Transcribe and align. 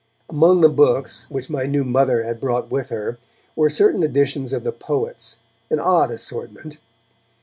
Among 0.31 0.61
the 0.61 0.69
books 0.69 1.27
which 1.29 1.47
my 1.51 1.67
new 1.67 1.83
mother 1.83 2.23
had 2.23 2.41
brought 2.41 2.71
with 2.71 2.89
her 2.89 3.19
were 3.55 3.69
certain 3.69 4.01
editions 4.01 4.51
of 4.51 4.63
the 4.63 4.71
poets, 4.71 5.37
an 5.69 5.79
odd 5.79 6.09
assortment. 6.09 6.79